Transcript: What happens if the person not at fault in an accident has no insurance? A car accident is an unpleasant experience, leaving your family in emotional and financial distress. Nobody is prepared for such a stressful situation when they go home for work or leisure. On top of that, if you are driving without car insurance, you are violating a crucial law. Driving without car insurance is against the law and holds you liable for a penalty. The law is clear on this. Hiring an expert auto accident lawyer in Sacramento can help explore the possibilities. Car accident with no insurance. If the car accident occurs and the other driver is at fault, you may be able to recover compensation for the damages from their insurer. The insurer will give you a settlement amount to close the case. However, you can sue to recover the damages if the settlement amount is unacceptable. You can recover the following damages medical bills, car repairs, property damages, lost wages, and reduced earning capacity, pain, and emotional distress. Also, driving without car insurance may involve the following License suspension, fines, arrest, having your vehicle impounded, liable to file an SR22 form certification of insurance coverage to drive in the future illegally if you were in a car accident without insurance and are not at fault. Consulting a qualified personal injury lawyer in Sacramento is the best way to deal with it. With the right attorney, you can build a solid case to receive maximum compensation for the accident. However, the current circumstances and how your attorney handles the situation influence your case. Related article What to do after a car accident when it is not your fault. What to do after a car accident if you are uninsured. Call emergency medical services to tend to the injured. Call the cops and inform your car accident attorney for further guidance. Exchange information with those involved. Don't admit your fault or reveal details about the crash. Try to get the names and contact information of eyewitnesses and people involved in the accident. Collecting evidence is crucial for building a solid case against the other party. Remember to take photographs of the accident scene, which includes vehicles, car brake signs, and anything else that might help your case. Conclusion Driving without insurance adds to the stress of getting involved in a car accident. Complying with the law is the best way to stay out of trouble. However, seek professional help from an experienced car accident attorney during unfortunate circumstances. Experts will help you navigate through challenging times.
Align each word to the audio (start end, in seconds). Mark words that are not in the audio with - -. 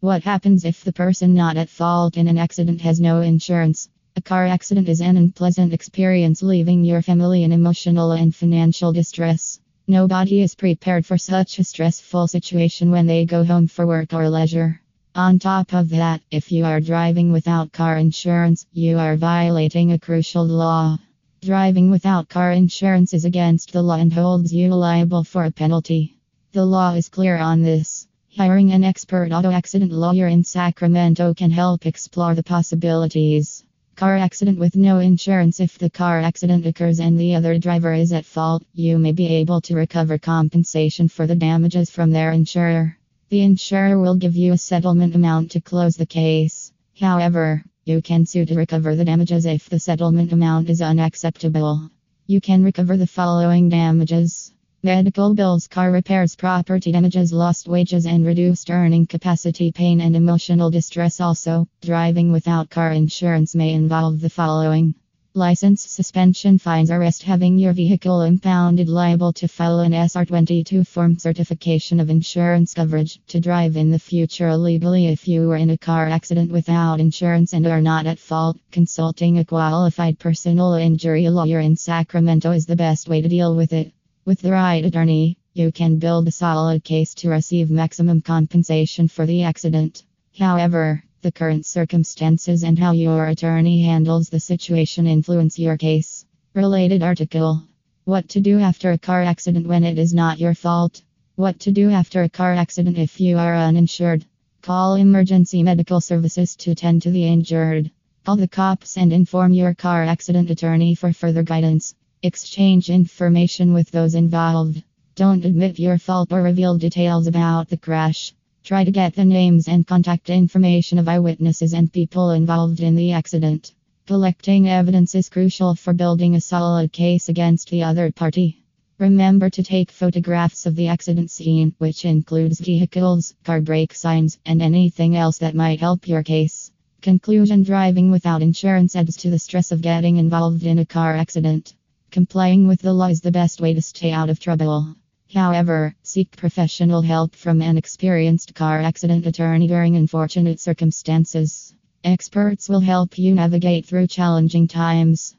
What 0.00 0.22
happens 0.22 0.64
if 0.64 0.84
the 0.84 0.92
person 0.92 1.34
not 1.34 1.56
at 1.56 1.68
fault 1.68 2.16
in 2.16 2.28
an 2.28 2.38
accident 2.38 2.80
has 2.82 3.00
no 3.00 3.20
insurance? 3.20 3.88
A 4.14 4.20
car 4.20 4.46
accident 4.46 4.88
is 4.88 5.00
an 5.00 5.16
unpleasant 5.16 5.72
experience, 5.72 6.40
leaving 6.40 6.84
your 6.84 7.02
family 7.02 7.42
in 7.42 7.50
emotional 7.50 8.12
and 8.12 8.32
financial 8.32 8.92
distress. 8.92 9.58
Nobody 9.88 10.40
is 10.40 10.54
prepared 10.54 11.04
for 11.04 11.18
such 11.18 11.58
a 11.58 11.64
stressful 11.64 12.28
situation 12.28 12.92
when 12.92 13.08
they 13.08 13.24
go 13.24 13.42
home 13.42 13.66
for 13.66 13.88
work 13.88 14.14
or 14.14 14.30
leisure. 14.30 14.80
On 15.16 15.40
top 15.40 15.72
of 15.72 15.88
that, 15.88 16.22
if 16.30 16.52
you 16.52 16.64
are 16.64 16.80
driving 16.80 17.32
without 17.32 17.72
car 17.72 17.96
insurance, 17.96 18.66
you 18.72 18.98
are 18.98 19.16
violating 19.16 19.90
a 19.90 19.98
crucial 19.98 20.46
law. 20.46 20.96
Driving 21.42 21.90
without 21.90 22.28
car 22.28 22.52
insurance 22.52 23.14
is 23.14 23.24
against 23.24 23.72
the 23.72 23.82
law 23.82 23.96
and 23.96 24.12
holds 24.12 24.52
you 24.52 24.72
liable 24.76 25.24
for 25.24 25.44
a 25.44 25.50
penalty. 25.50 26.20
The 26.52 26.64
law 26.64 26.92
is 26.94 27.08
clear 27.08 27.36
on 27.36 27.62
this. 27.62 27.97
Hiring 28.36 28.72
an 28.72 28.84
expert 28.84 29.32
auto 29.32 29.50
accident 29.50 29.90
lawyer 29.90 30.28
in 30.28 30.44
Sacramento 30.44 31.32
can 31.32 31.50
help 31.50 31.86
explore 31.86 32.34
the 32.34 32.42
possibilities. 32.42 33.64
Car 33.96 34.16
accident 34.16 34.58
with 34.58 34.76
no 34.76 34.98
insurance. 34.98 35.60
If 35.60 35.78
the 35.78 35.88
car 35.88 36.20
accident 36.20 36.66
occurs 36.66 37.00
and 37.00 37.18
the 37.18 37.34
other 37.34 37.58
driver 37.58 37.94
is 37.94 38.12
at 38.12 38.26
fault, 38.26 38.62
you 38.74 38.98
may 38.98 39.12
be 39.12 39.26
able 39.26 39.62
to 39.62 39.74
recover 39.74 40.18
compensation 40.18 41.08
for 41.08 41.26
the 41.26 41.34
damages 41.34 41.90
from 41.90 42.10
their 42.10 42.30
insurer. 42.30 42.98
The 43.30 43.40
insurer 43.40 43.98
will 43.98 44.14
give 44.14 44.36
you 44.36 44.52
a 44.52 44.58
settlement 44.58 45.14
amount 45.14 45.50
to 45.52 45.60
close 45.60 45.96
the 45.96 46.06
case. 46.06 46.70
However, 47.00 47.64
you 47.86 48.02
can 48.02 48.26
sue 48.26 48.44
to 48.44 48.54
recover 48.54 48.94
the 48.94 49.06
damages 49.06 49.46
if 49.46 49.68
the 49.68 49.80
settlement 49.80 50.32
amount 50.32 50.68
is 50.68 50.82
unacceptable. 50.82 51.90
You 52.26 52.40
can 52.40 52.62
recover 52.62 52.98
the 52.98 53.06
following 53.06 53.70
damages 53.70 54.52
medical 54.82 55.34
bills, 55.34 55.66
car 55.66 55.90
repairs, 55.90 56.36
property 56.36 56.92
damages, 56.92 57.32
lost 57.32 57.66
wages, 57.66 58.06
and 58.06 58.24
reduced 58.24 58.70
earning 58.70 59.06
capacity, 59.06 59.72
pain, 59.72 60.00
and 60.00 60.14
emotional 60.14 60.70
distress. 60.70 61.20
Also, 61.20 61.66
driving 61.82 62.30
without 62.30 62.70
car 62.70 62.92
insurance 62.92 63.54
may 63.54 63.72
involve 63.72 64.20
the 64.20 64.30
following 64.30 64.94
License 65.34 65.82
suspension, 65.82 66.58
fines, 66.58 66.90
arrest, 66.90 67.22
having 67.22 67.58
your 67.58 67.72
vehicle 67.72 68.22
impounded, 68.22 68.88
liable 68.88 69.32
to 69.34 69.46
file 69.46 69.80
an 69.80 69.92
SR22 69.92 70.86
form 70.86 71.18
certification 71.18 72.00
of 72.00 72.08
insurance 72.10 72.72
coverage 72.74 73.20
to 73.28 73.38
drive 73.38 73.76
in 73.76 73.90
the 73.90 73.98
future 73.98 74.48
illegally 74.48 75.06
if 75.06 75.28
you 75.28 75.46
were 75.46 75.56
in 75.56 75.70
a 75.70 75.78
car 75.78 76.08
accident 76.08 76.50
without 76.50 76.98
insurance 76.98 77.52
and 77.52 77.66
are 77.66 77.80
not 77.80 78.06
at 78.06 78.18
fault. 78.18 78.58
Consulting 78.72 79.38
a 79.38 79.44
qualified 79.44 80.18
personal 80.18 80.72
injury 80.74 81.28
lawyer 81.28 81.60
in 81.60 81.76
Sacramento 81.76 82.50
is 82.50 82.66
the 82.66 82.74
best 82.74 83.08
way 83.08 83.20
to 83.20 83.28
deal 83.28 83.54
with 83.54 83.72
it. 83.72 83.92
With 84.28 84.42
the 84.42 84.52
right 84.52 84.84
attorney, 84.84 85.38
you 85.54 85.72
can 85.72 85.98
build 85.98 86.28
a 86.28 86.30
solid 86.30 86.84
case 86.84 87.14
to 87.14 87.30
receive 87.30 87.70
maximum 87.70 88.20
compensation 88.20 89.08
for 89.08 89.24
the 89.24 89.42
accident. 89.44 90.02
However, 90.38 91.02
the 91.22 91.32
current 91.32 91.64
circumstances 91.64 92.62
and 92.62 92.78
how 92.78 92.92
your 92.92 93.24
attorney 93.28 93.84
handles 93.84 94.28
the 94.28 94.38
situation 94.38 95.06
influence 95.06 95.58
your 95.58 95.78
case. 95.78 96.26
Related 96.52 97.02
article 97.02 97.62
What 98.04 98.28
to 98.28 98.40
do 98.40 98.58
after 98.58 98.92
a 98.92 98.98
car 98.98 99.22
accident 99.22 99.66
when 99.66 99.82
it 99.82 99.98
is 99.98 100.12
not 100.12 100.38
your 100.38 100.52
fault. 100.52 101.00
What 101.36 101.58
to 101.60 101.72
do 101.72 101.88
after 101.88 102.22
a 102.22 102.28
car 102.28 102.52
accident 102.52 102.98
if 102.98 103.22
you 103.22 103.38
are 103.38 103.56
uninsured. 103.56 104.26
Call 104.60 104.96
emergency 104.96 105.62
medical 105.62 106.02
services 106.02 106.54
to 106.56 106.74
tend 106.74 107.00
to 107.00 107.10
the 107.10 107.24
injured. 107.24 107.90
Call 108.26 108.36
the 108.36 108.46
cops 108.46 108.98
and 108.98 109.10
inform 109.10 109.54
your 109.54 109.72
car 109.72 110.02
accident 110.04 110.50
attorney 110.50 110.94
for 110.94 111.14
further 111.14 111.42
guidance. 111.42 111.94
Exchange 112.20 112.90
information 112.90 113.72
with 113.72 113.92
those 113.92 114.16
involved. 114.16 114.82
Don't 115.14 115.44
admit 115.44 115.78
your 115.78 115.98
fault 115.98 116.32
or 116.32 116.42
reveal 116.42 116.76
details 116.76 117.28
about 117.28 117.68
the 117.68 117.76
crash. 117.76 118.34
Try 118.64 118.82
to 118.82 118.90
get 118.90 119.14
the 119.14 119.24
names 119.24 119.68
and 119.68 119.86
contact 119.86 120.28
information 120.28 120.98
of 120.98 121.08
eyewitnesses 121.08 121.74
and 121.74 121.92
people 121.92 122.32
involved 122.32 122.80
in 122.80 122.96
the 122.96 123.12
accident. 123.12 123.72
Collecting 124.08 124.68
evidence 124.68 125.14
is 125.14 125.28
crucial 125.28 125.76
for 125.76 125.92
building 125.92 126.34
a 126.34 126.40
solid 126.40 126.90
case 126.90 127.28
against 127.28 127.70
the 127.70 127.84
other 127.84 128.10
party. 128.10 128.64
Remember 128.98 129.48
to 129.50 129.62
take 129.62 129.92
photographs 129.92 130.66
of 130.66 130.74
the 130.74 130.88
accident 130.88 131.30
scene, 131.30 131.72
which 131.78 132.04
includes 132.04 132.58
vehicles, 132.58 133.36
car 133.44 133.60
brake 133.60 133.94
signs, 133.94 134.40
and 134.44 134.60
anything 134.60 135.14
else 135.14 135.38
that 135.38 135.54
might 135.54 135.78
help 135.78 136.08
your 136.08 136.24
case. 136.24 136.72
Conclusion 137.00 137.62
Driving 137.62 138.10
without 138.10 138.42
insurance 138.42 138.96
adds 138.96 139.16
to 139.18 139.30
the 139.30 139.38
stress 139.38 139.70
of 139.70 139.82
getting 139.82 140.16
involved 140.16 140.64
in 140.64 140.80
a 140.80 140.84
car 140.84 141.14
accident. 141.14 141.74
Complying 142.10 142.66
with 142.66 142.80
the 142.80 142.94
law 142.94 143.08
is 143.08 143.20
the 143.20 143.30
best 143.30 143.60
way 143.60 143.74
to 143.74 143.82
stay 143.82 144.12
out 144.12 144.30
of 144.30 144.40
trouble. 144.40 144.94
However, 145.34 145.94
seek 146.02 146.34
professional 146.34 147.02
help 147.02 147.34
from 147.34 147.60
an 147.60 147.76
experienced 147.76 148.54
car 148.54 148.80
accident 148.80 149.26
attorney 149.26 149.68
during 149.68 149.94
unfortunate 149.94 150.58
circumstances. 150.58 151.74
Experts 152.02 152.66
will 152.66 152.80
help 152.80 153.18
you 153.18 153.34
navigate 153.34 153.84
through 153.84 154.06
challenging 154.06 154.68
times. 154.68 155.34